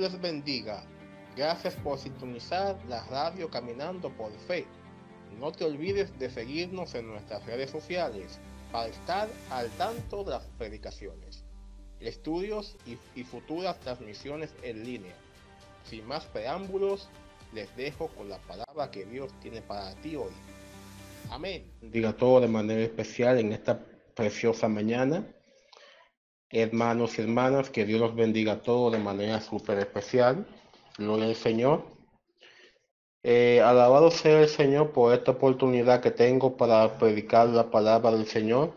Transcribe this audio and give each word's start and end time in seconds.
les 0.00 0.20
bendiga. 0.20 0.82
Gracias 1.36 1.74
por 1.76 1.98
sintonizar 1.98 2.76
la 2.88 3.04
radio 3.04 3.50
Caminando 3.50 4.10
por 4.10 4.32
Fe. 4.48 4.66
No 5.38 5.52
te 5.52 5.64
olvides 5.64 6.18
de 6.18 6.30
seguirnos 6.30 6.94
en 6.94 7.06
nuestras 7.06 7.44
redes 7.46 7.70
sociales 7.70 8.40
para 8.72 8.88
estar 8.88 9.28
al 9.50 9.68
tanto 9.70 10.24
de 10.24 10.30
las 10.30 10.44
predicaciones, 10.58 11.44
estudios 12.00 12.76
y, 12.86 12.98
y 13.18 13.24
futuras 13.24 13.78
transmisiones 13.80 14.54
en 14.62 14.84
línea. 14.84 15.14
Sin 15.84 16.06
más 16.06 16.24
preámbulos, 16.26 17.08
les 17.52 17.74
dejo 17.76 18.08
con 18.08 18.28
la 18.28 18.38
palabra 18.38 18.90
que 18.90 19.04
Dios 19.04 19.32
tiene 19.40 19.60
para 19.62 19.94
ti 19.96 20.16
hoy. 20.16 20.32
Amén. 21.30 21.70
Diga 21.80 22.12
todo 22.12 22.40
de 22.40 22.48
manera 22.48 22.82
especial 22.82 23.38
en 23.38 23.52
esta 23.52 23.78
preciosa 24.14 24.68
mañana. 24.68 25.24
Hermanos 26.50 27.18
y 27.18 27.22
hermanas, 27.22 27.70
que 27.70 27.84
Dios 27.84 28.00
los 28.00 28.14
bendiga 28.14 28.52
a 28.52 28.62
todos 28.62 28.92
de 28.92 28.98
manera 28.98 29.40
súper 29.40 29.78
especial. 29.78 30.46
Gloria 30.98 31.26
al 31.26 31.36
Señor. 31.36 31.84
Eh, 33.22 33.60
alabado 33.60 34.10
sea 34.10 34.40
el 34.40 34.48
Señor 34.48 34.92
por 34.92 35.14
esta 35.14 35.32
oportunidad 35.32 36.00
que 36.00 36.10
tengo 36.10 36.56
para 36.56 36.98
predicar 36.98 37.48
la 37.48 37.70
palabra 37.70 38.12
del 38.12 38.26
Señor 38.26 38.74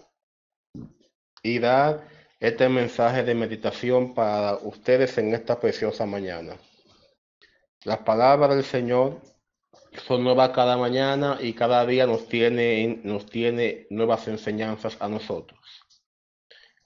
y 1.41 1.59
dar 1.59 2.07
este 2.39 2.67
mensaje 2.67 3.23
de 3.23 3.35
meditación 3.35 4.13
para 4.13 4.55
ustedes 4.57 5.17
en 5.17 5.33
esta 5.33 5.59
preciosa 5.59 6.05
mañana. 6.05 6.57
Las 7.85 7.99
palabras 7.99 8.55
del 8.55 8.65
Señor 8.65 9.21
son 10.05 10.23
nuevas 10.23 10.49
cada 10.49 10.77
mañana 10.77 11.37
y 11.39 11.53
cada 11.53 11.85
día 11.85 12.05
nos 12.05 12.27
tiene, 12.27 12.99
nos 13.03 13.25
tiene 13.25 13.87
nuevas 13.89 14.27
enseñanzas 14.27 14.97
a 14.99 15.07
nosotros. 15.07 15.82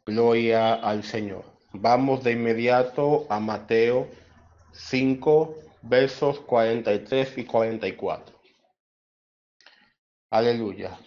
Gloria 0.07 0.75
al 0.75 1.03
Señor. 1.03 1.43
Vamos 1.73 2.23
de 2.23 2.31
inmediato 2.31 3.27
a 3.29 3.41
Mateo 3.41 4.07
5, 4.71 5.53
versos 5.81 6.39
43 6.39 7.37
y 7.39 7.43
44. 7.43 8.39
Aleluya. 10.31 10.97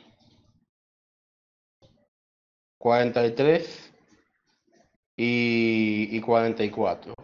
43 2.77 3.91
y, 5.17 6.09
y 6.15 6.21
44. 6.21 7.15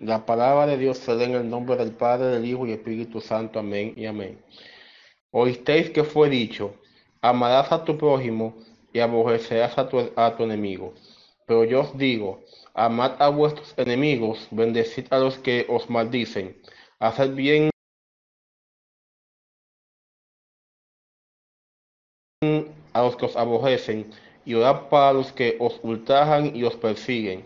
La 0.00 0.24
palabra 0.24 0.68
de 0.68 0.78
Dios 0.78 0.98
se 0.98 1.16
lee 1.16 1.24
en 1.24 1.34
el 1.34 1.50
nombre 1.50 1.74
del 1.74 1.90
Padre, 1.90 2.26
del 2.26 2.44
Hijo 2.44 2.68
y 2.68 2.72
Espíritu 2.72 3.20
Santo. 3.20 3.58
Amén 3.58 3.94
y 3.96 4.06
amén. 4.06 4.40
Oísteis 5.32 5.90
que 5.90 6.04
fue 6.04 6.30
dicho, 6.30 6.76
amarás 7.20 7.72
a 7.72 7.84
tu 7.84 7.98
prójimo 7.98 8.54
y 8.94 9.00
aborrecerás 9.00 9.76
a 9.76 9.88
tu, 9.90 10.10
a 10.16 10.36
tu 10.36 10.44
enemigo. 10.44 10.94
Pero 11.46 11.64
yo 11.64 11.82
os 11.82 11.98
digo, 11.98 12.42
amad 12.72 13.20
a 13.20 13.28
vuestros 13.28 13.74
enemigos, 13.76 14.48
bendecid 14.50 15.06
a 15.10 15.18
los 15.18 15.36
que 15.38 15.66
os 15.68 15.90
maldicen, 15.90 16.56
haced 16.98 17.34
bien 17.34 17.70
a 22.94 23.02
los 23.02 23.16
que 23.16 23.26
os 23.26 23.36
aborrecen, 23.36 24.10
y 24.46 24.54
orad 24.54 24.88
para 24.88 25.12
los 25.12 25.32
que 25.32 25.56
os 25.60 25.78
ultrajan 25.82 26.56
y 26.56 26.64
os 26.64 26.76
persiguen 26.76 27.44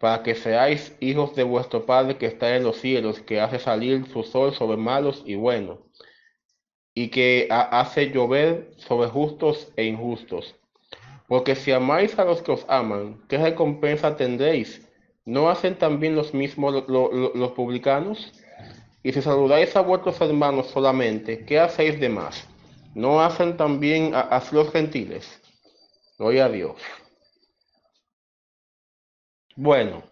para 0.00 0.22
que 0.22 0.34
seáis 0.34 0.96
hijos 1.00 1.36
de 1.36 1.44
vuestro 1.44 1.84
Padre 1.84 2.16
que 2.16 2.26
está 2.26 2.56
en 2.56 2.64
los 2.64 2.78
cielos, 2.80 3.20
que 3.20 3.38
hace 3.38 3.58
salir 3.58 4.06
su 4.06 4.22
sol 4.22 4.54
sobre 4.54 4.78
malos 4.78 5.22
y 5.26 5.34
buenos, 5.34 5.78
y 6.94 7.08
que 7.10 7.46
hace 7.50 8.10
llover 8.10 8.72
sobre 8.78 9.10
justos 9.10 9.70
e 9.76 9.84
injustos. 9.84 10.59
Porque 11.30 11.54
si 11.54 11.70
amáis 11.70 12.18
a 12.18 12.24
los 12.24 12.42
que 12.42 12.50
os 12.50 12.66
aman, 12.66 13.22
¿qué 13.28 13.38
recompensa 13.38 14.16
tendréis? 14.16 14.84
¿No 15.24 15.48
hacen 15.48 15.78
también 15.78 16.16
los 16.16 16.34
mismos 16.34 16.84
los 16.88 17.52
publicanos? 17.52 18.32
Y 19.04 19.12
si 19.12 19.22
saludáis 19.22 19.76
a 19.76 19.80
vuestros 19.80 20.20
hermanos 20.20 20.66
solamente, 20.66 21.44
¿qué 21.44 21.60
hacéis 21.60 22.00
de 22.00 22.08
más? 22.08 22.48
¿No 22.96 23.20
hacen 23.20 23.56
también 23.56 24.12
a, 24.12 24.22
a 24.22 24.42
los 24.50 24.72
gentiles? 24.72 25.40
Gloria 26.18 26.46
a 26.46 26.48
Dios. 26.48 26.74
Bueno, 29.54 30.02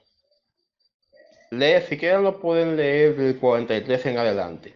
lee, 1.51 1.83
si 1.89 1.99
quieren 1.99 2.23
lo 2.23 2.39
pueden 2.39 2.77
leer 2.77 3.17
del 3.17 3.41
43 3.41 4.07
en 4.07 4.19
adelante. 4.19 4.75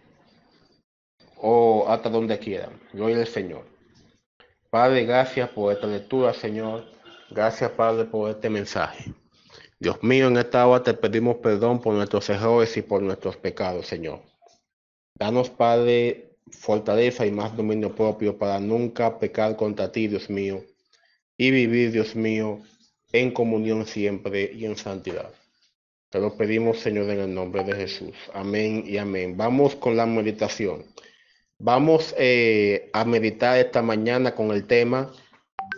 O 1.37 1.85
hasta 1.87 2.09
donde 2.09 2.37
quieran. 2.37 2.81
Gloria 2.91 3.15
al 3.15 3.27
Señor. 3.27 3.72
Padre, 4.73 5.05
gracias 5.05 5.49
por 5.49 5.71
esta 5.71 5.85
lectura, 5.85 6.33
Señor. 6.33 6.83
Gracias, 7.29 7.69
Padre, 7.69 8.05
por 8.05 8.31
este 8.31 8.49
mensaje. 8.49 9.13
Dios 9.79 10.01
mío, 10.01 10.29
en 10.29 10.37
esta 10.37 10.65
hora 10.65 10.81
te 10.81 10.95
pedimos 10.95 11.35
perdón 11.35 11.79
por 11.79 11.93
nuestros 11.93 12.27
errores 12.31 12.75
y 12.75 12.81
por 12.81 13.03
nuestros 13.03 13.37
pecados, 13.37 13.85
Señor. 13.85 14.21
Danos, 15.13 15.51
Padre, 15.51 16.37
fortaleza 16.49 17.23
y 17.23 17.31
más 17.31 17.55
dominio 17.55 17.93
propio 17.93 18.35
para 18.35 18.59
nunca 18.59 19.19
pecar 19.19 19.55
contra 19.55 19.91
ti, 19.91 20.07
Dios 20.07 20.27
mío, 20.31 20.63
y 21.37 21.51
vivir, 21.51 21.91
Dios 21.91 22.15
mío, 22.15 22.59
en 23.11 23.29
comunión 23.29 23.85
siempre 23.85 24.51
y 24.55 24.65
en 24.65 24.75
santidad. 24.75 25.31
Te 26.09 26.19
lo 26.19 26.35
pedimos, 26.35 26.79
Señor, 26.79 27.11
en 27.11 27.19
el 27.19 27.31
nombre 27.35 27.63
de 27.63 27.75
Jesús. 27.75 28.15
Amén 28.33 28.83
y 28.87 28.97
amén. 28.97 29.37
Vamos 29.37 29.75
con 29.75 29.95
la 29.95 30.07
meditación. 30.07 30.83
Vamos 31.65 32.13
eh, 32.17 32.89
a 32.91 33.05
meditar 33.05 33.57
esta 33.57 33.81
mañana 33.81 34.35
con 34.35 34.51
el 34.51 34.67
tema 34.67 35.13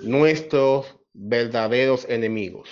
nuestros 0.02 0.96
verdaderos 1.14 2.10
enemigos. 2.10 2.68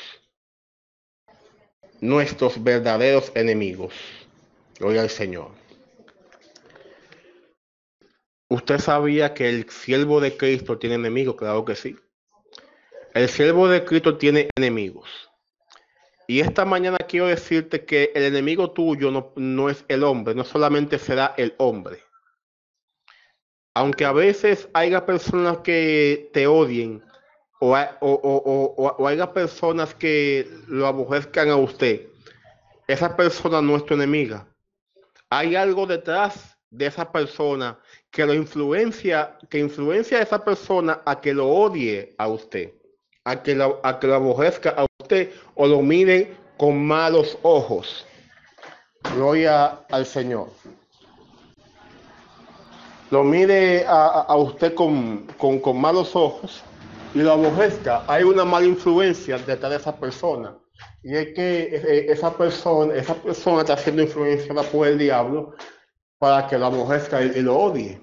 Nuestros 2.01 2.63
verdaderos 2.63 3.31
enemigos. 3.35 3.93
Gloria 4.79 5.01
al 5.01 5.11
Señor. 5.11 5.51
¿Usted 8.49 8.79
sabía 8.79 9.35
que 9.35 9.47
el 9.47 9.69
siervo 9.69 10.19
de 10.19 10.35
Cristo 10.35 10.79
tiene 10.79 10.95
enemigos? 10.95 11.35
Claro 11.35 11.63
que 11.65 11.75
sí. 11.75 11.95
El 13.13 13.29
siervo 13.29 13.67
de 13.67 13.85
Cristo 13.85 14.17
tiene 14.17 14.49
enemigos. 14.57 15.07
Y 16.27 16.39
esta 16.39 16.65
mañana 16.65 16.97
quiero 16.97 17.27
decirte 17.27 17.85
que 17.85 18.11
el 18.15 18.23
enemigo 18.23 18.71
tuyo 18.71 19.11
no, 19.11 19.33
no, 19.35 19.69
es 19.69 19.85
el 19.87 20.03
hombre, 20.03 20.33
no 20.33 20.43
solamente 20.43 20.97
será 20.97 21.35
el 21.37 21.53
hombre. 21.59 21.99
Aunque 23.75 24.05
a 24.05 24.11
veces 24.11 24.67
haya 24.73 25.05
personas 25.05 25.57
que 25.59 26.29
te 26.33 26.47
odien 26.47 27.03
o, 27.59 27.75
o, 27.75 28.11
o, 28.11 28.95
o 28.97 29.07
haya 29.07 29.33
personas 29.33 29.95
que 29.95 30.47
lo 30.67 30.85
aborrezcan 30.85 31.49
a 31.49 31.55
usted, 31.55 32.07
esa 32.87 33.15
persona 33.15 33.61
no 33.61 33.75
es 33.75 33.85
tu 33.85 33.93
enemiga. 33.93 34.45
Hay 35.29 35.55
algo 35.55 35.87
detrás 35.87 36.57
de 36.69 36.87
esa 36.87 37.11
persona 37.11 37.79
que 38.11 38.25
lo 38.25 38.33
influencia, 38.33 39.37
que 39.49 39.59
influencia 39.59 40.19
a 40.19 40.21
esa 40.21 40.43
persona 40.43 41.01
a 41.05 41.19
que 41.19 41.33
lo 41.33 41.47
odie 41.47 42.13
a 42.17 42.27
usted 42.27 42.73
a 43.25 43.41
que, 43.41 43.55
la, 43.55 43.73
a 43.83 43.99
que 43.99 44.07
lo 44.07 44.15
aborrezca 44.15 44.71
a 44.71 44.85
usted 45.01 45.31
o 45.55 45.67
lo 45.67 45.81
mire 45.81 46.35
con 46.57 46.85
malos 46.85 47.37
ojos. 47.41 48.05
Gloria 49.15 49.79
al 49.89 50.05
Señor. 50.05 50.49
Lo 53.13 53.23
mire 53.23 53.85
a, 53.87 54.35
usted 54.35 54.73
con, 54.73 55.27
con, 55.37 55.59
con, 55.59 55.79
malos 55.79 56.15
ojos 56.15 56.63
y 57.13 57.19
lo 57.19 57.33
aborrezca. 57.33 58.03
Hay 58.07 58.23
una 58.23 58.43
mala 58.43 58.65
influencia 58.65 59.37
detrás 59.37 59.69
de 59.69 59.77
esa 59.77 59.95
persona. 59.95 60.57
Y 61.03 61.15
es 61.15 61.27
que 61.35 62.07
esa 62.09 62.35
persona, 62.35 62.95
esa 62.95 63.13
persona 63.13 63.59
está 63.59 63.77
siendo 63.77 64.01
influenciada 64.01 64.63
por 64.63 64.87
el 64.87 64.97
diablo 64.97 65.53
para 66.17 66.47
que 66.47 66.57
lo 66.57 66.65
aborrezca 66.65 67.21
y, 67.21 67.39
lo 67.43 67.55
odie. 67.55 68.01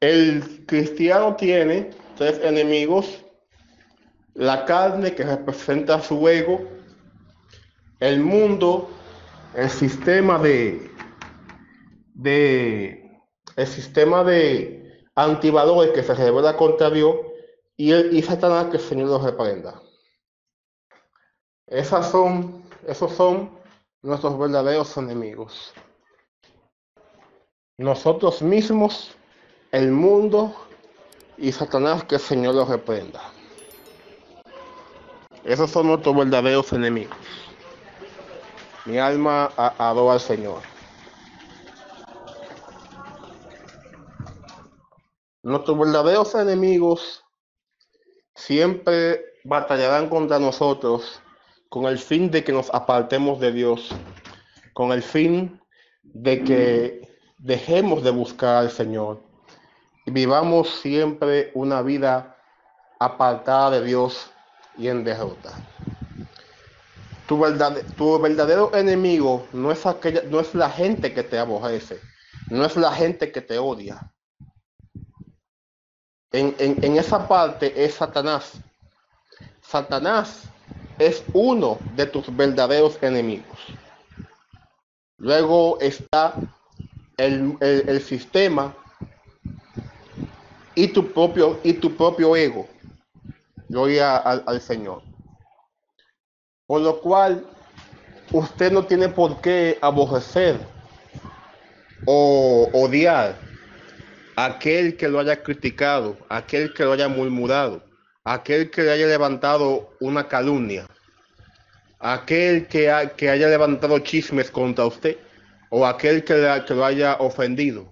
El 0.00 0.64
cristiano 0.66 1.36
tiene 1.36 1.90
tres 2.16 2.40
enemigos 2.42 3.22
la 4.32 4.64
carne 4.64 5.14
que 5.14 5.24
representa 5.24 6.00
su 6.00 6.26
ego, 6.26 6.66
el 7.98 8.20
mundo, 8.20 8.88
el 9.54 9.68
sistema 9.68 10.38
de 10.38 10.90
el 13.56 13.66
sistema 13.66 14.24
de 14.24 15.06
antivalores 15.14 15.92
que 15.92 16.02
se 16.02 16.14
revela 16.14 16.56
contra 16.56 16.90
Dios 16.90 17.16
y, 17.76 17.92
el, 17.92 18.14
y 18.14 18.22
Satanás 18.22 18.66
que 18.66 18.76
el 18.76 18.82
Señor 18.82 19.08
los 19.08 19.22
reprenda. 19.22 19.80
Esas 21.66 22.10
son, 22.10 22.64
esos 22.86 23.12
son 23.12 23.58
nuestros 24.02 24.38
verdaderos 24.38 24.96
enemigos. 24.96 25.72
Nosotros 27.78 28.42
mismos, 28.42 29.16
el 29.72 29.90
mundo 29.90 30.54
y 31.38 31.52
Satanás 31.52 32.04
que 32.04 32.16
el 32.16 32.20
Señor 32.20 32.54
los 32.54 32.68
reprenda. 32.68 33.20
Esos 35.44 35.70
son 35.70 35.86
nuestros 35.86 36.14
verdaderos 36.14 36.72
enemigos. 36.72 37.16
Mi 38.84 38.98
alma 38.98 39.50
adora 39.56 40.14
al 40.14 40.20
Señor. 40.20 40.69
Nuestros 45.42 45.78
verdaderos 45.78 46.34
enemigos 46.34 47.24
siempre 48.34 49.24
batallarán 49.44 50.08
contra 50.08 50.38
nosotros 50.38 51.20
con 51.68 51.86
el 51.86 51.98
fin 51.98 52.30
de 52.30 52.44
que 52.44 52.52
nos 52.52 52.72
apartemos 52.74 53.40
de 53.40 53.52
Dios 53.52 53.94
con 54.80 54.92
el 54.92 55.02
fin 55.02 55.60
de 56.02 56.42
que 56.42 57.08
dejemos 57.38 58.02
de 58.02 58.10
buscar 58.10 58.56
al 58.56 58.70
Señor 58.70 59.20
y 60.06 60.10
vivamos 60.10 60.70
siempre 60.80 61.50
una 61.54 61.82
vida 61.82 62.36
apartada 62.98 63.72
de 63.72 63.84
Dios 63.84 64.30
y 64.78 64.88
en 64.88 65.04
derrota. 65.04 65.52
Tu, 67.26 67.38
tu 67.96 68.18
verdadero 68.18 68.74
enemigo 68.74 69.46
no 69.52 69.70
es, 69.70 69.84
aquella, 69.86 70.22
no 70.30 70.40
es 70.40 70.54
la 70.54 70.70
gente 70.70 71.12
que 71.12 71.22
te 71.22 71.38
aborrece, 71.38 72.00
no 72.48 72.64
es 72.64 72.76
la 72.76 72.92
gente 72.92 73.30
que 73.30 73.40
te 73.40 73.58
odia. 73.58 74.10
En, 76.32 76.54
en 76.58 76.96
esa 76.96 77.26
parte 77.26 77.84
es 77.84 77.94
Satanás. 77.94 78.52
Satanás 79.62 80.44
es 80.98 81.24
uno 81.32 81.78
de 81.96 82.06
tus 82.06 82.34
verdaderos 82.36 82.98
enemigos. 83.02 83.58
Luego 85.16 85.78
está 85.80 86.34
el, 87.16 88.00
sistema 88.02 88.74
y 90.74 90.88
tu 90.88 91.12
propio, 91.12 91.58
y 91.62 91.74
tu 91.74 91.96
propio 91.96 92.36
ego. 92.36 92.66
Gloria 93.68 94.16
al, 94.16 94.42
al 94.46 94.60
Señor. 94.60 95.02
Por 96.66 96.82
lo 96.82 97.00
cual, 97.00 97.46
usted 98.32 98.72
no 98.72 98.84
tiene 98.84 99.08
por 99.08 99.40
qué 99.40 99.78
aborrecer 99.80 100.58
o 102.06 102.68
odiar 102.72 103.36
aquel 104.44 104.96
que 104.96 105.08
lo 105.08 105.20
haya 105.20 105.42
criticado, 105.42 106.16
aquel 106.28 106.72
que 106.72 106.84
lo 106.84 106.92
haya 106.92 107.08
murmurado, 107.08 107.82
aquel 108.24 108.70
que 108.70 108.82
le 108.82 108.92
haya 108.92 109.06
levantado 109.06 109.96
una 110.00 110.28
calumnia, 110.28 110.86
aquel 111.98 112.66
que, 112.66 113.10
que 113.16 113.28
haya 113.28 113.48
levantado 113.48 113.98
chismes 113.98 114.50
contra 114.50 114.86
usted 114.86 115.18
o 115.68 115.86
aquel 115.86 116.24
que, 116.24 116.34
lo 116.70 116.84
haya 116.84 117.16
ofendido. 117.16 117.88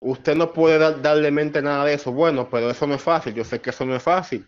Usted 0.00 0.34
no 0.34 0.52
puede 0.52 0.78
darle 0.78 1.30
mente 1.30 1.60
nada 1.60 1.84
de 1.84 1.94
eso. 1.94 2.10
Bueno, 2.12 2.48
pero 2.48 2.70
eso 2.70 2.86
no 2.86 2.94
es 2.94 3.02
fácil. 3.02 3.34
Yo 3.34 3.44
sé 3.44 3.60
que 3.60 3.70
eso 3.70 3.84
no 3.84 3.94
es 3.94 4.02
fácil. 4.02 4.46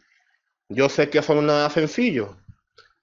Yo 0.70 0.88
sé 0.88 1.10
que 1.10 1.18
eso 1.18 1.34
no 1.34 1.40
es 1.40 1.46
nada 1.46 1.68
sencillo. 1.68 2.38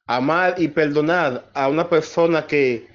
Amar 0.08 0.56
y 0.58 0.70
perdonar 0.70 1.52
a 1.54 1.68
una 1.68 1.88
persona 1.88 2.48
que, 2.48 2.88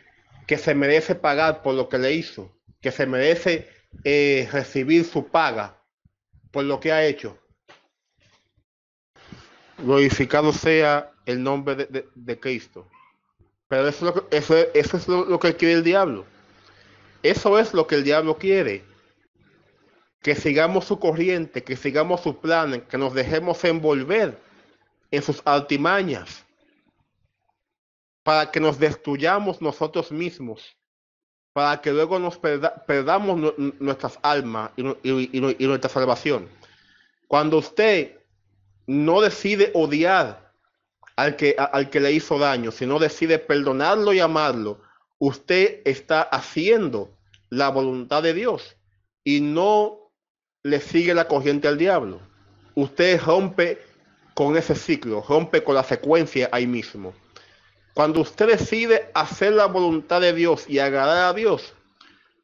que 0.48 0.58
se 0.58 0.74
merece 0.74 1.14
pagar 1.14 1.62
por 1.62 1.74
lo 1.74 1.88
que 1.88 1.98
le 1.98 2.12
hizo, 2.12 2.50
que 2.80 2.90
se 2.90 3.06
merece 3.06 3.73
eh, 4.02 4.48
recibir 4.50 5.04
su 5.04 5.28
paga 5.28 5.80
por 6.50 6.64
lo 6.64 6.78
que 6.78 6.92
ha 6.92 7.04
hecho. 7.04 7.36
Glorificado 9.78 10.52
sea 10.52 11.10
el 11.26 11.42
nombre 11.42 11.88
de, 12.14 12.40
Cristo. 12.40 12.86
Pero 13.68 13.88
eso 13.88 14.08
es, 14.08 14.14
lo 14.14 14.28
que, 14.28 14.38
eso, 14.38 14.96
es 14.96 15.08
lo, 15.08 15.38
que 15.40 15.56
quiere 15.56 15.74
el 15.74 15.82
diablo. 15.82 16.24
Eso 17.22 17.58
es 17.58 17.74
lo 17.74 17.86
que 17.86 17.96
el 17.96 18.04
diablo 18.04 18.38
quiere. 18.38 18.84
Que 20.22 20.36
sigamos 20.36 20.84
su 20.84 21.00
corriente, 21.00 21.64
que 21.64 21.76
sigamos 21.76 22.20
sus 22.20 22.36
planes, 22.36 22.82
que 22.84 22.98
nos 22.98 23.14
dejemos 23.14 23.64
envolver 23.64 24.38
en 25.10 25.22
sus 25.22 25.42
artimañas. 25.44 26.44
Para 28.22 28.50
que 28.50 28.60
nos 28.60 28.78
destruyamos 28.78 29.60
nosotros 29.60 30.12
mismos. 30.12 30.76
Para 31.54 31.80
que 31.80 31.92
luego 31.92 32.18
nos 32.18 32.36
perdamos 32.36 33.54
nuestras 33.78 34.18
almas 34.22 34.72
y, 34.76 35.40
nuestra 35.66 35.88
salvación. 35.88 36.48
Cuando 37.26 37.58
usted 37.58 38.18
no 38.86 39.22
decide 39.22 39.70
odiar 39.72 40.52
al 41.16 41.36
que, 41.36 41.56
al 41.56 41.88
que 41.88 42.00
le 42.00 42.12
hizo 42.12 42.38
daño, 42.38 42.70
si 42.70 42.84
no 42.84 42.98
decide 42.98 43.38
perdonarlo 43.38 44.12
y 44.12 44.20
amarlo, 44.20 44.82
usted 45.18 45.80
está 45.86 46.22
haciendo 46.22 47.16
la 47.50 47.70
voluntad 47.70 48.22
de 48.22 48.34
Dios 48.34 48.76
y 49.22 49.40
no 49.40 50.10
le 50.64 50.80
sigue 50.80 51.14
la 51.14 51.28
corriente 51.28 51.68
al 51.68 51.78
diablo. 51.78 52.20
Usted 52.74 53.20
rompe 53.20 53.78
con 54.34 54.56
ese 54.56 54.74
ciclo, 54.74 55.24
rompe 55.26 55.62
con 55.62 55.76
la 55.76 55.84
secuencia 55.84 56.48
ahí 56.52 56.66
mismo. 56.66 57.14
Cuando 57.94 58.20
usted 58.22 58.48
decide 58.48 59.10
hacer 59.14 59.52
la 59.52 59.66
voluntad 59.66 60.20
de 60.20 60.32
Dios 60.32 60.68
y 60.68 60.80
agradar 60.80 61.30
a 61.30 61.32
Dios, 61.32 61.72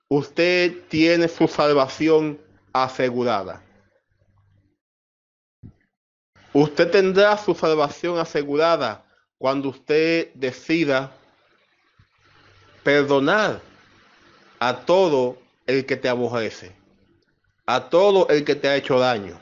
usted 0.09 0.85
tiene 0.89 1.27
su 1.27 1.49
salvación 1.49 2.41
asegurada. 2.73 3.61
Usted 6.53 6.91
tendrá 6.91 7.37
su 7.37 7.55
salvación 7.55 8.19
asegurada 8.19 9.05
cuando 9.39 9.71
usted 9.71 10.33
decida 10.35 11.13
perdonar 12.85 13.61
a 14.61 14.77
todo 14.77 15.39
el 15.67 15.85
que 15.85 15.97
te 15.97 16.09
aborrece, 16.09 16.77
a 17.67 17.89
todo 17.89 18.29
el 18.29 18.45
que 18.45 18.55
te 18.55 18.69
ha 18.69 18.77
hecho 18.77 18.99
daño. 19.01 19.39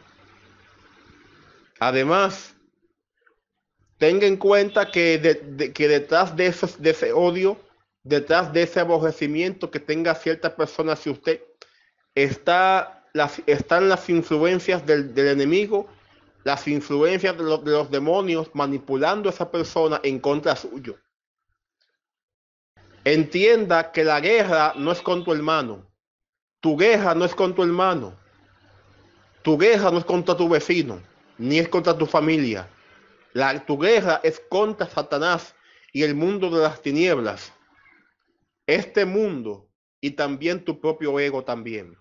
Además, 1.80 2.54
tenga 3.98 4.26
en 4.26 4.36
cuenta 4.36 4.90
que, 4.90 5.18
detrás 5.18 6.36
de, 6.36 6.54
de 6.78 6.90
ese 6.90 7.12
odio, 7.12 7.58
detrás 8.02 8.52
de 8.52 8.62
ese 8.62 8.80
aborrecimiento 8.80 9.70
que 9.70 9.80
tenga 9.80 10.14
cierta 10.14 10.56
persona 10.56 10.92
hacia 10.92 11.12
usted, 11.12 11.42
está 12.14 13.04
las, 13.12 13.42
están 13.46 13.88
las 13.88 14.08
influencias 14.08 14.84
del, 14.86 15.12
enemigo 15.16 15.88
las 16.44 16.66
influencias 16.68 17.36
de 17.36 17.42
los, 17.42 17.90
demonios 17.90 18.48
manipulando 18.54 19.28
a 19.28 19.32
esa 19.32 19.50
persona 19.50 20.00
en 20.02 20.18
contra 20.18 20.56
suyo. 20.56 20.96
Entienda 23.04 23.92
que 23.92 24.04
la 24.04 24.20
guerra 24.20 24.72
no 24.76 24.92
es 24.92 25.02
con 25.02 25.24
tu 25.24 25.32
hermano. 25.32 25.86
Tu 26.60 26.76
guerra 26.76 27.14
no 27.14 27.24
es 27.24 27.34
con 27.34 27.54
tu 27.54 27.62
hermano. 27.62 28.16
Tu 29.42 29.58
guerra 29.58 29.90
no 29.90 29.98
es 29.98 30.04
contra 30.04 30.36
tu 30.36 30.48
vecino, 30.48 31.02
ni 31.36 31.58
es 31.58 31.68
contra 31.68 31.96
tu 31.96 32.06
familia. 32.06 32.68
La, 33.38 33.64
tu 33.64 33.78
guerra 33.78 34.20
es 34.24 34.42
contra 34.48 34.88
Satanás 34.88 35.54
y 35.92 36.02
el 36.02 36.16
mundo 36.16 36.50
de 36.50 36.60
las 36.60 36.82
tinieblas. 36.82 37.52
Este 38.66 39.04
mundo 39.04 39.68
y 40.00 40.10
también 40.10 40.64
tu 40.64 40.80
propio 40.80 41.20
ego 41.20 41.44
también. 41.44 41.96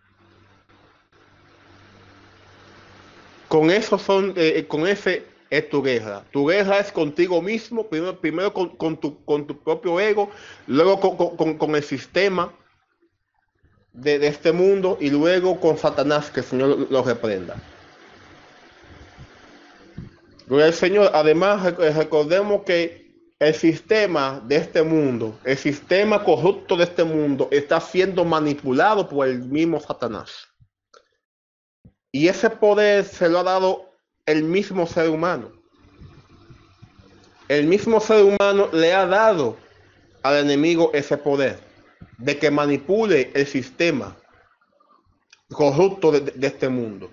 Con 3.48 3.70
eso 3.70 4.00
son, 4.00 4.32
eh, 4.32 4.54
eh, 4.56 4.68
con 4.68 4.88
ese 4.88 5.28
es 5.52 5.70
tu 5.70 5.84
guerra. 5.84 6.24
Tu 6.32 6.44
guerra 6.48 6.80
es 6.80 6.92
contigo 6.92 7.40
mismo, 7.40 7.88
primero, 7.88 8.20
primero 8.20 8.52
con, 8.52 8.98
tu, 8.98 9.24
con 9.24 9.46
tu 9.46 9.60
propio 9.60 10.00
ego, 10.00 10.32
luego 10.66 11.00
con, 11.00 11.76
el 11.76 11.84
sistema 11.84 12.52
de, 13.94 14.26
este 14.26 14.52
mundo 14.52 14.98
y 15.00 15.12
luego 15.12 15.60
con 15.60 15.78
Satanás, 15.78 16.32
que 16.32 16.40
el 16.40 16.46
Señor 16.48 16.88
lo 16.90 17.04
reprenda. 17.04 17.62
Gloria 20.48 20.72
Señor. 20.72 21.12
Además, 21.14 21.76
recordemos 21.78 22.64
que 22.64 23.08
el 23.38 23.54
sistema 23.54 24.42
de 24.46 24.56
este 24.56 24.82
mundo, 24.82 25.38
el 25.44 25.58
sistema 25.58 26.24
corrupto 26.24 26.76
de 26.76 26.86
este 26.86 27.04
mundo, 27.04 27.50
está 27.52 27.80
siendo 27.80 28.26
manipulado 28.26 29.08
por 29.08 29.28
el 29.28 29.40
mismo 29.40 29.80
Satanás. 29.80 30.48
Y 32.12 32.30
ese 32.30 32.50
poder 32.50 33.04
se 33.04 33.30
lo 33.30 33.40
ha 33.40 33.44
dado 33.44 33.92
el 34.26 34.44
mismo 34.44 34.88
ser 34.88 35.10
humano. 35.10 35.52
El 37.48 37.68
mismo 37.68 38.00
ser 38.00 38.24
humano 38.24 38.70
le 38.72 38.94
ha 38.94 39.06
dado 39.06 39.58
al 40.24 40.38
enemigo 40.38 40.92
ese 40.94 41.18
poder 41.18 41.60
de 42.18 42.38
que 42.38 42.50
manipule 42.50 43.32
el 43.36 43.46
sistema 43.46 44.18
corrupto 45.52 46.12
de, 46.12 46.48
este 46.48 46.70
mundo. 46.70 47.12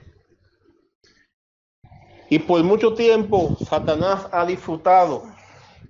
Y 2.31 2.39
por 2.39 2.63
mucho 2.63 2.95
tiempo 2.95 3.57
Satanás 3.69 4.27
ha 4.33 4.47
disfrutado 4.47 5.25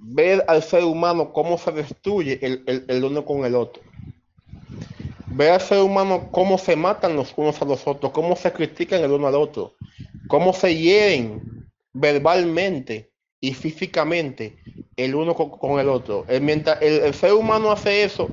ver 0.01 0.45
al 0.49 0.63
ser 0.63 0.85
humano 0.85 1.33
cómo 1.33 1.57
se 1.59 1.73
destruye 1.73 2.39
el 2.43 3.05
uno 3.05 3.25
con 3.25 3.45
el 3.45 3.55
otro. 3.55 3.83
Ve 5.27 5.51
al 5.51 5.61
ser 5.61 5.83
humano 5.83 6.29
cómo 6.31 6.59
se 6.59 6.77
matan 6.77 7.17
los 7.17 7.33
unos 7.37 7.61
a 7.61 7.65
los 7.65 7.87
otros, 7.87 8.13
cómo 8.13 8.37
se 8.37 8.53
critican 8.53 9.03
el 9.03 9.11
uno 9.11 9.27
al 9.27 9.35
otro, 9.35 9.75
cómo 10.29 10.53
se 10.53 10.77
hieren 10.77 11.69
verbalmente 11.93 13.11
y 13.41 13.53
físicamente 13.53 14.57
el 14.97 15.15
uno 15.15 15.35
con, 15.35 15.81
el 15.81 15.89
otro. 15.89 16.25
mientras 16.41 16.81
el, 16.81 17.13
ser 17.15 17.33
humano 17.33 17.73
hace 17.73 18.05
eso, 18.05 18.29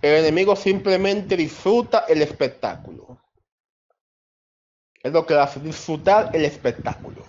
el 0.00 0.24
enemigo 0.24 0.56
simplemente 0.56 1.36
disfruta 1.36 2.06
el 2.08 2.22
espectáculo. 2.22 2.99
Es 5.02 5.12
lo 5.12 5.24
que 5.24 5.34
hace, 5.34 5.60
disfrutar 5.60 6.30
el 6.34 6.44
espectáculo. 6.44 7.24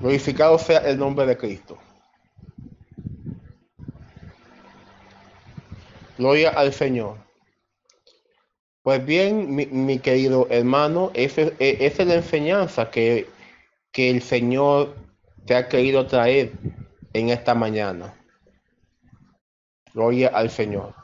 Glorificado 0.00 0.58
sea 0.58 0.78
el 0.80 0.98
nombre 0.98 1.26
de 1.26 1.36
Cristo. 1.36 1.78
Gloria 6.18 6.50
al 6.50 6.72
Señor. 6.72 7.16
Pues 8.82 9.04
bien, 9.04 9.54
mi, 9.54 9.98
querido 9.98 10.46
hermano, 10.50 11.10
esa, 11.14 11.42
es 11.58 11.98
la 11.98 12.14
enseñanza 12.14 12.90
que, 12.90 13.28
que 13.92 14.10
el 14.10 14.22
Señor 14.22 14.96
te 15.46 15.54
ha 15.54 15.68
querido 15.68 16.06
traer 16.06 16.52
en 17.12 17.30
esta 17.30 17.54
mañana. 17.54 18.14
Gloria 19.94 20.28
al 20.28 20.50
Señor. 20.50 20.94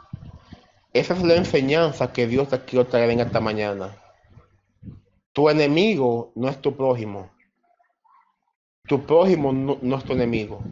Esa 0.93 1.14
es 1.14 1.23
la 1.23 1.35
enseñanza 1.35 2.12
que 2.12 2.26
Dios 2.26 2.49
te 2.49 2.61
quiere 2.61 2.85
traer 2.87 3.11
en 3.11 3.21
esta 3.21 3.40
mañana. 3.40 3.95
Tu 5.37 5.50
enemigo 5.50 6.33
no 6.35 6.49
es 6.49 6.62
tu 6.62 6.75
prójimo. 6.75 7.28
Tu 8.88 9.05
prójimo 9.05 9.52
no, 9.52 9.99
es 9.99 10.05
tu 10.05 10.14
enemigo. 10.14 10.62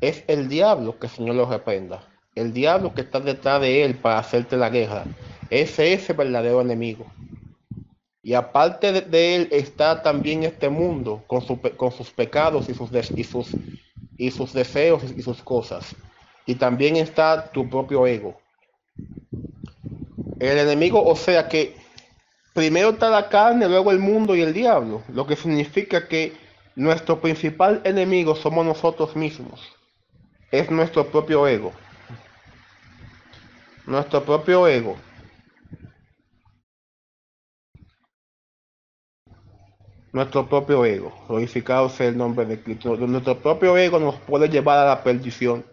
Es 0.00 0.24
el 0.28 0.48
diablo 0.48 0.98
que 0.98 1.08
el 1.08 1.12
Señor 1.12 1.34
lo 1.36 1.44
reprenda. 1.44 2.08
El 2.34 2.54
diablo 2.54 2.94
que 2.94 3.02
está 3.02 3.20
detrás 3.20 3.60
de 3.60 3.84
él 3.84 3.96
para 3.96 4.18
hacerte 4.18 4.56
la 4.56 4.70
guerra. 4.70 5.04
Ese 5.50 5.92
es 5.92 6.08
el 6.08 6.16
verdadero 6.16 6.62
enemigo. 6.62 7.04
Y 8.22 8.32
aparte 8.32 9.02
de, 9.02 9.36
él 9.36 9.48
está 9.52 10.02
también 10.02 10.44
este 10.44 10.70
mundo 10.70 11.22
con, 11.26 11.42
sus 11.42 12.10
pecados 12.12 12.70
y 12.70 12.74
sus 12.74 12.90
deseos 12.90 13.50
y 14.16 15.20
sus 15.20 15.42
cosas. 15.42 15.94
Y 16.46 16.54
también 16.54 16.96
está 16.96 17.52
tu 17.52 17.68
propio 17.68 18.06
ego. 18.06 18.40
El 20.40 20.56
enemigo, 20.56 21.04
o 21.04 21.14
sea 21.14 21.46
que 21.46 21.81
primero 22.52 22.90
está 22.90 23.10
la 23.10 23.28
carne, 23.28 23.68
luego 23.68 23.90
el 23.90 23.98
mundo 23.98 24.34
y 24.34 24.42
el 24.42 24.52
diablo. 24.52 25.02
Lo 25.08 25.26
que 25.26 25.36
significa 25.36 26.08
que 26.08 26.32
nuestro 26.76 27.20
principal 27.20 27.80
enemigo 27.84 28.34
somos 28.34 28.64
nosotros 28.64 29.16
mismos. 29.16 29.60
Es 30.50 30.70
nuestro 30.70 31.06
propio 31.06 31.46
ego. 31.46 31.72
Nuestro 33.86 34.22
propio 34.24 34.66
ego. 34.66 34.96
nuestro 40.12 40.48
propio 40.48 40.84
ego. 40.84 41.12
Glorificado 41.28 41.88
sea 41.88 42.08
el 42.08 42.16
nombre 42.16 42.46
de 42.46 42.62
Cristo. 42.62 42.96
Nuestro 42.96 43.38
propio 43.38 43.76
ego 43.76 43.98
nos 43.98 44.16
puede 44.16 44.48
llevar 44.48 44.78
a 44.78 44.86
la 44.86 45.02
perdición. 45.02 45.64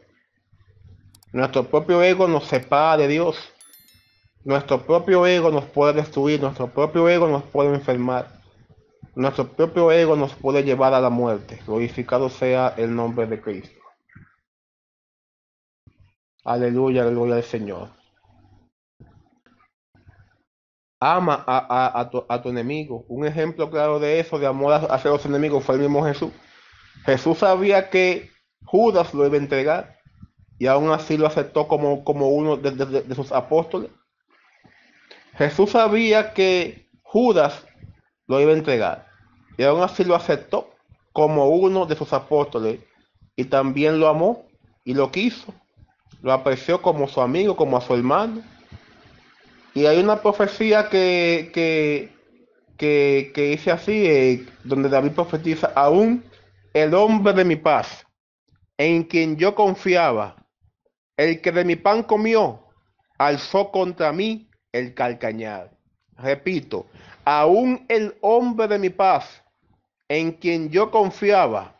Nuestro 1.32 1.66
propio 1.66 2.02
ego 2.02 2.28
nos 2.28 2.46
separa 2.46 2.98
de 2.98 3.08
Dios. 3.08 3.38
Nuestro 4.44 4.82
propio 4.82 5.26
ego 5.26 5.52
nos 5.52 5.66
puede 5.66 5.94
destruir. 5.94 6.42
Nuestro 6.42 6.68
propio 6.68 7.08
ego 7.10 7.28
nos 7.28 7.44
puede 7.44 7.74
enfermar. 7.74 8.28
Nuestro 9.16 9.48
propio 9.48 9.92
ego 9.92 10.16
nos 10.16 10.34
puede 10.34 10.64
llevar 10.64 10.94
a 10.94 11.02
la 11.02 11.10
muerte. 11.10 11.60
Glorificado 11.66 12.30
sea 12.30 12.74
el 12.78 12.96
nombre 12.96 13.28
de 13.28 13.42
Cristo. 13.42 13.80
Aleluya, 16.44 17.02
aleluya 17.02 17.36
al 17.36 17.44
Señor. 17.44 18.00
ama 21.00 21.44
a, 21.48 22.10
tu, 22.10 22.50
enemigo. 22.50 23.06
Un 23.08 23.26
ejemplo 23.26 23.70
claro 23.70 24.00
de 24.00 24.20
eso, 24.20 24.38
de 24.38 24.48
amor 24.48 24.74
hacia 24.90 25.12
los 25.12 25.26
enemigos, 25.26 25.64
fue 25.64 25.76
el 25.76 25.82
mismo 25.82 26.04
Jesús. 26.04 26.32
Jesús 27.06 27.38
sabía 27.38 27.90
que 27.90 28.30
Judas 28.66 29.14
lo 29.14 29.26
iba 29.26 29.36
a 29.36 29.40
entregar 29.40 29.98
y 30.58 30.68
aún 30.68 30.92
así 30.92 31.18
lo 31.18 31.28
aceptó 31.28 31.68
como, 31.68 32.04
como 32.04 32.30
uno 32.30 32.58
de, 32.58 33.16
sus 33.16 33.32
apóstoles. 33.32 33.92
Jesús 35.36 35.72
sabía 35.72 36.34
que 36.34 36.88
Judas 37.04 37.66
lo 38.28 38.40
iba 38.42 38.52
a 38.52 38.56
entregar 38.56 39.08
y 39.58 39.64
aún 39.64 39.82
así 39.82 40.04
lo 40.04 40.16
aceptó 40.16 40.70
como 41.14 41.50
uno 41.50 41.86
de 41.86 41.96
sus 41.96 42.14
apóstoles 42.14 42.80
y 43.36 43.46
también 43.46 44.00
lo 44.00 44.08
amó 44.08 44.46
y 44.84 44.94
lo 44.94 45.12
quiso. 45.12 45.54
Lo 46.22 46.34
apreció 46.34 46.82
como 46.82 47.08
su 47.08 47.22
amigo, 47.22 47.56
como 47.56 47.78
a 47.78 47.82
su 47.82 47.94
hermano 47.94 48.44
y 49.74 49.86
hay 49.86 50.00
una 50.00 50.22
profecía 50.22 50.90
que, 50.90 51.52
que, 51.54 52.12
que, 53.34 53.42
dice 53.42 53.72
así, 53.72 54.06
eh, 54.06 54.46
donde 54.64 54.90
David 54.90 55.12
profetiza, 55.12 55.72
aún 55.76 56.24
el 56.74 56.94
hombre 56.94 57.34
de 57.34 57.46
mi 57.46 57.56
paz, 57.56 58.06
en 58.78 59.04
quien 59.04 59.38
yo 59.38 59.56
confiaba, 59.56 60.36
el 61.18 61.42
que 61.42 61.52
de 61.52 61.66
mi 61.66 61.76
pan 61.76 62.04
comió, 62.04 62.68
alzó 63.18 63.72
contra 63.72 64.12
mí 64.12 64.49
el 64.72 64.94
calcañar. 64.94 65.72
Repito, 66.18 66.86
aún 67.26 67.86
el 67.88 68.16
hombre 68.22 68.68
de 68.68 68.80
mi 68.80 68.90
paz, 68.90 69.42
en 70.08 70.32
quien 70.32 70.70
yo 70.70 70.92
confiaba, 70.92 71.76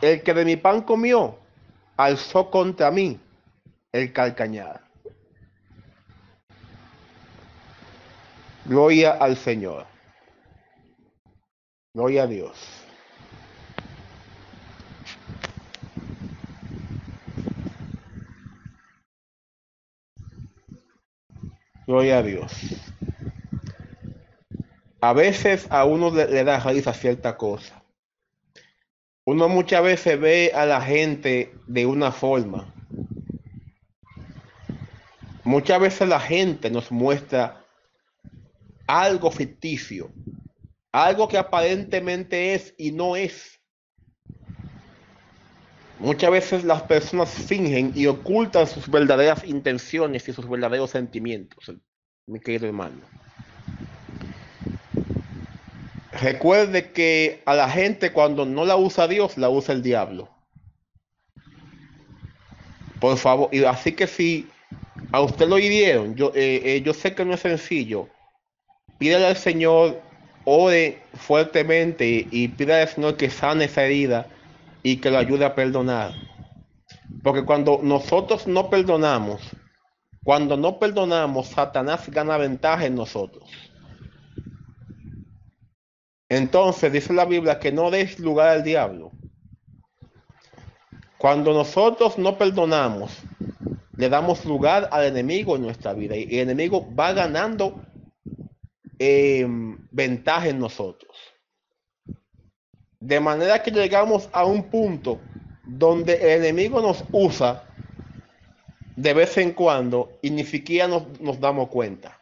el 0.00 0.22
que 0.22 0.34
de 0.34 0.44
mi 0.44 0.56
pan 0.56 0.82
comió, 0.82 1.38
alzó 1.96 2.50
contra 2.50 2.90
mí 2.90 3.18
el 3.92 4.12
calcañar. 4.12 4.80
Gloria 8.64 9.12
al 9.12 9.36
Señor. 9.36 9.86
Gloria 11.92 12.22
a 12.22 12.26
Dios. 12.26 12.83
Gloria 21.86 22.18
a 22.18 22.22
Dios. 22.22 22.52
A 25.00 25.12
veces 25.12 25.66
a 25.68 25.84
uno 25.84 26.10
le, 26.10 26.44
da 26.44 26.58
raíz 26.58 26.86
a 26.86 26.94
cierta 26.94 27.36
cosa. 27.36 27.82
Uno 29.26 29.48
muchas 29.48 29.82
veces 29.82 30.18
ve 30.18 30.52
a 30.54 30.64
la 30.64 30.80
gente 30.80 31.52
de 31.66 31.84
una 31.84 32.10
forma. 32.10 32.74
Muchas 35.44 35.78
veces 35.78 36.08
la 36.08 36.20
gente 36.20 36.70
nos 36.70 36.90
muestra 36.90 37.62
algo 38.86 39.30
ficticio, 39.30 40.10
algo 40.90 41.28
que 41.28 41.36
aparentemente 41.36 42.54
es 42.54 42.74
y 42.78 42.92
no 42.92 43.14
es. 43.14 43.53
Muchas 45.98 46.30
veces 46.30 46.64
las 46.64 46.82
personas 46.82 47.30
fingen 47.30 47.92
y 47.94 48.06
ocultan 48.06 48.66
sus 48.66 48.88
verdaderas 48.88 49.44
intenciones 49.44 50.28
y 50.28 50.32
sus 50.32 50.48
verdaderos 50.48 50.90
sentimientos, 50.90 51.72
mi 52.26 52.40
querido 52.40 52.66
hermano. 52.66 53.00
Recuerde 56.20 56.92
que 56.92 57.42
a 57.44 57.54
la 57.54 57.68
gente 57.68 58.12
cuando 58.12 58.44
no 58.44 58.64
la 58.64 58.76
usa 58.76 59.08
Dios, 59.08 59.36
la 59.36 59.50
usa 59.50 59.74
el 59.74 59.82
diablo. 59.82 60.28
Por 63.00 63.16
favor, 63.16 63.48
y 63.52 63.64
así 63.64 63.92
que 63.92 64.06
si 64.06 64.48
a 65.12 65.20
usted 65.20 65.48
lo 65.48 65.58
hirieron, 65.58 66.14
yo, 66.14 66.32
eh, 66.34 66.60
eh, 66.64 66.82
yo 66.82 66.94
sé 66.94 67.14
que 67.14 67.24
no 67.24 67.34
es 67.34 67.40
sencillo, 67.40 68.08
pídale 68.98 69.26
al 69.26 69.36
Señor, 69.36 70.00
ore 70.44 70.98
fuertemente 71.14 72.26
y 72.30 72.48
pídale 72.48 72.82
al 72.82 72.88
Señor 72.88 73.16
que 73.16 73.30
sane 73.30 73.64
esa 73.64 73.84
herida 73.84 74.28
y 74.84 74.98
que 74.98 75.10
lo 75.10 75.18
ayude 75.18 75.44
a 75.46 75.54
perdonar. 75.56 76.12
Porque 77.24 77.44
cuando 77.44 77.80
nosotros 77.82 78.46
no 78.46 78.68
perdonamos, 78.68 79.40
cuando 80.22 80.56
no 80.56 80.78
perdonamos, 80.78 81.48
Satanás 81.48 82.08
gana 82.10 82.36
ventaja 82.36 82.84
en 82.84 82.94
nosotros. 82.94 83.50
Entonces 86.28 86.92
dice 86.92 87.12
la 87.12 87.24
Biblia 87.24 87.58
que 87.58 87.72
no 87.72 87.90
des 87.90 88.18
lugar 88.20 88.48
al 88.48 88.62
diablo. 88.62 89.10
Cuando 91.16 91.54
nosotros 91.54 92.18
no 92.18 92.36
perdonamos, 92.36 93.22
le 93.96 94.08
damos 94.10 94.44
lugar 94.44 94.90
al 94.92 95.06
enemigo 95.06 95.56
en 95.56 95.62
nuestra 95.62 95.94
vida 95.94 96.14
y 96.16 96.24
el 96.24 96.50
enemigo 96.50 96.86
va 96.94 97.14
ganando 97.14 97.80
eh, 98.98 99.46
ventaja 99.90 100.48
en 100.48 100.58
nosotros. 100.58 101.33
De 103.04 103.20
manera 103.20 103.62
que 103.62 103.70
llegamos 103.70 104.30
a 104.32 104.46
un 104.46 104.62
punto 104.62 105.20
donde 105.62 106.14
el 106.14 106.42
enemigo 106.42 106.80
nos 106.80 107.04
usa 107.12 107.64
de 108.96 109.12
vez 109.12 109.36
en 109.36 109.52
cuando 109.52 110.18
y 110.22 110.30
ni 110.30 110.42
siquiera 110.42 110.88
nos, 110.88 111.38
damos 111.38 111.68
cuenta. 111.68 112.18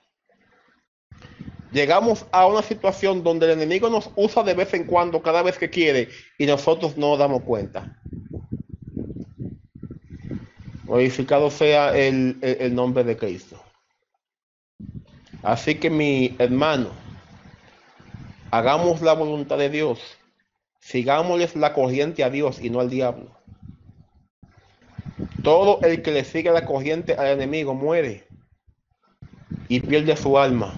Llegamos 1.70 2.26
a 2.32 2.48
una 2.48 2.62
situación 2.62 3.22
donde 3.22 3.46
el 3.46 3.52
enemigo 3.52 3.88
nos 3.88 4.10
usa 4.16 4.42
de 4.42 4.54
vez 4.54 4.74
en 4.74 4.82
cuando, 4.82 5.22
cada 5.22 5.44
vez 5.44 5.56
que 5.56 5.70
quiere, 5.70 6.08
y 6.36 6.46
nosotros 6.46 6.96
no 6.96 7.16
damos 7.16 7.42
cuenta. 7.42 7.96
Glorificado 10.82 11.48
sea 11.48 11.96
el, 11.96 12.38
el 12.42 12.74
nombre 12.74 13.04
de 13.04 13.16
Cristo. 13.16 13.62
Así 15.44 15.76
que 15.76 15.90
mi 15.90 16.34
hermano, 16.40 16.88
hagamos 18.50 19.00
la 19.00 19.12
voluntad 19.12 19.58
de 19.58 19.70
Dios, 19.70 20.18
sigámosles 20.82 21.56
la 21.56 21.72
corriente 21.72 22.22
a 22.22 22.28
Dios 22.28 22.60
y 22.60 22.68
no 22.68 22.80
al 22.80 22.90
diablo. 22.90 23.34
Todo 25.42 25.80
el 25.80 26.02
que 26.02 26.10
le 26.10 26.24
sigue 26.24 26.50
la 26.50 26.66
corriente 26.66 27.14
al 27.14 27.28
enemigo 27.28 27.74
muere 27.74 28.26
y 29.68 29.80
pierde 29.80 30.16
su 30.16 30.38
alma. 30.38 30.74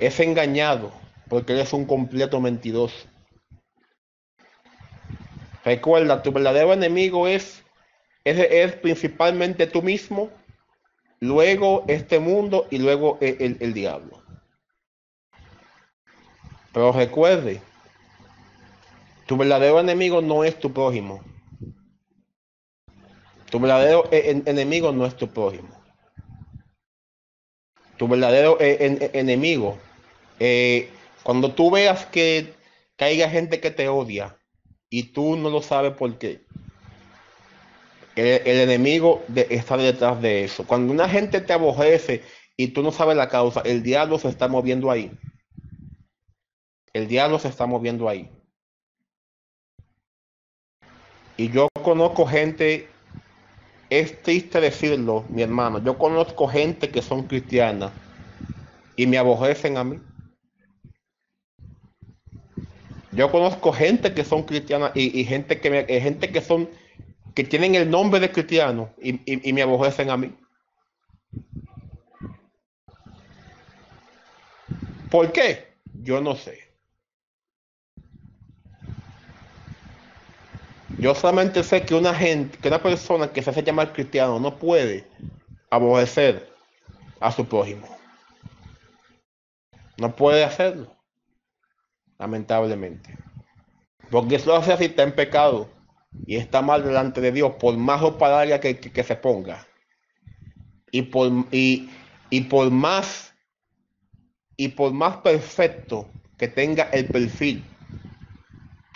Es 0.00 0.18
engañado 0.18 0.92
porque 1.28 1.52
él 1.52 1.60
es 1.60 1.72
un 1.72 1.84
completo 1.84 2.40
mentiroso. 2.40 3.06
Recuerda, 5.64 6.22
tu 6.22 6.32
verdadero 6.32 6.72
enemigo 6.72 7.28
es, 7.28 7.62
es, 8.24 8.38
es 8.38 8.72
principalmente 8.76 9.66
tú 9.66 9.80
mismo 9.80 10.30
luego 11.20 11.84
este 11.88 12.18
mundo 12.18 12.66
y 12.70 12.78
luego 12.78 13.18
el, 13.20 13.72
diablo. 13.72 14.22
Pero 16.72 16.92
recuerde, 16.92 17.62
tu 19.26 19.36
verdadero 19.36 19.80
enemigo 19.80 20.20
no 20.20 20.44
es 20.44 20.58
tu 20.58 20.72
prójimo. 20.72 21.22
Tu 23.50 23.60
verdadero 23.60 24.08
e, 24.10 24.42
enemigo 24.46 24.92
no 24.92 25.06
es 25.06 25.16
tu 25.16 25.28
prójimo. 25.28 25.68
Tu 27.96 28.08
verdadero 28.08 28.58
e, 28.60 29.10
enemigo, 29.12 29.78
eh, 30.40 30.90
cuando 31.22 31.52
tú 31.52 31.70
veas 31.70 32.06
que 32.06 32.52
caiga 32.96 33.30
gente 33.30 33.60
que 33.60 33.70
te 33.70 33.88
odia 33.88 34.36
y 34.90 35.04
tú 35.04 35.36
no 35.36 35.50
lo 35.50 35.62
sabes 35.62 35.92
por 35.94 36.18
qué, 36.18 36.44
el, 38.16 38.60
enemigo 38.60 39.22
está 39.34 39.76
detrás 39.76 40.20
de 40.20 40.44
eso. 40.44 40.66
Cuando 40.66 40.92
una 40.92 41.08
gente 41.08 41.40
te 41.40 41.52
aborrece 41.52 42.22
y 42.56 42.68
tú 42.68 42.82
no 42.82 42.92
sabes 42.92 43.16
la 43.16 43.28
causa, 43.28 43.60
el 43.60 43.82
diablo 43.82 44.18
se 44.18 44.28
está 44.28 44.48
moviendo 44.48 44.90
ahí. 44.90 45.10
El 46.92 47.08
diablo 47.08 47.38
se 47.38 47.48
está 47.48 47.66
moviendo 47.66 48.08
ahí. 48.08 48.30
Y 51.36 51.50
yo 51.50 51.68
conozco 51.82 52.26
gente, 52.26 52.88
es 53.90 54.22
triste 54.22 54.60
decirlo, 54.60 55.24
mi 55.28 55.42
hermano, 55.42 55.82
yo 55.82 55.98
conozco 55.98 56.46
gente 56.46 56.90
que 56.90 57.02
son 57.02 57.26
cristianas 57.26 57.92
y 58.96 59.06
me 59.06 59.18
aborrecen 59.18 59.76
a 59.76 59.84
mí. 59.84 59.98
Yo 63.10 63.30
conozco 63.30 63.72
gente 63.72 64.12
que 64.12 64.24
son 64.24 64.42
cristianas 64.42 64.92
y, 64.94 65.24
gente 65.24 65.60
que 65.60 65.70
me, 65.70 65.84
gente 66.00 66.30
que 66.30 66.40
son 66.40 66.68
que 67.34 67.44
tienen 67.44 67.74
el 67.74 67.90
nombre 67.90 68.20
de 68.20 68.30
cristiano 68.30 68.90
y, 69.00 69.20
y 69.26 69.52
me 69.52 69.62
aborrecen 69.62 70.10
a 70.10 70.16
mí. 70.16 70.32
¿Por 75.10 75.32
qué? 75.32 75.74
Yo 76.02 76.20
no 76.20 76.34
sé. 76.34 76.63
Yo 81.04 81.14
solamente 81.14 81.62
sé 81.62 81.84
que 81.84 81.94
una 81.94 82.14
gente, 82.14 82.56
que 82.56 82.68
una 82.68 82.82
persona 82.82 83.30
que 83.30 83.42
se 83.42 83.50
hace 83.50 83.62
llamar 83.62 83.92
cristiano 83.92 84.40
no 84.40 84.56
puede 84.56 85.06
aborrecer 85.68 86.50
a 87.20 87.30
su 87.30 87.44
prójimo. 87.44 87.86
No 89.98 90.16
puede 90.16 90.42
hacerlo. 90.42 90.96
Lamentablemente. 92.18 93.18
Porque 94.10 94.36
eso 94.36 94.56
hace 94.56 94.72
así 94.72 94.86
está 94.86 95.02
en 95.02 95.14
pecado 95.14 95.68
y 96.24 96.36
está 96.36 96.62
mal 96.62 96.82
delante 96.82 97.20
de 97.20 97.32
Dios, 97.32 97.52
por 97.60 97.76
más 97.76 98.00
opalaria 98.00 98.58
que, 98.58 98.80
que, 98.80 99.04
se 99.04 99.14
ponga. 99.14 99.66
Y 100.90 101.02
por, 101.02 101.30
y, 101.50 101.90
y 102.30 102.40
por 102.40 102.70
más 102.70 103.34
y 104.56 104.68
por 104.68 104.94
más 104.94 105.18
perfecto 105.18 106.08
que 106.38 106.48
tenga 106.48 106.84
el 106.84 107.04
perfil, 107.08 107.62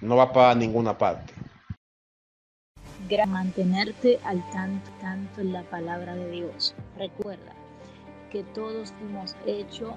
no 0.00 0.16
va 0.16 0.32
para 0.32 0.54
ninguna 0.54 0.96
parte 0.96 1.37
mantenerte 3.26 4.18
al 4.24 4.48
tanto, 4.50 4.90
tanto 5.00 5.40
en 5.40 5.52
la 5.52 5.62
palabra 5.64 6.14
de 6.14 6.30
Dios. 6.30 6.74
Recuerda 6.96 7.52
que 8.30 8.44
todos 8.44 8.92
hemos 9.00 9.34
hecho 9.46 9.96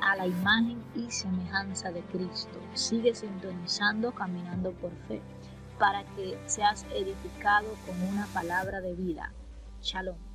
a 0.00 0.16
la 0.16 0.26
imagen 0.26 0.82
y 0.94 1.10
semejanza 1.10 1.90
de 1.90 2.00
Cristo. 2.02 2.58
Sigue 2.74 3.14
sintonizando, 3.14 4.12
caminando 4.12 4.72
por 4.72 4.92
fe, 5.08 5.20
para 5.78 6.04
que 6.14 6.38
seas 6.46 6.86
edificado 6.94 7.68
con 7.86 8.00
una 8.08 8.26
palabra 8.26 8.80
de 8.80 8.94
vida. 8.94 9.32
Shalom. 9.80 10.31